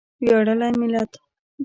ویاړلی 0.23 0.71
ملت. 0.81 1.11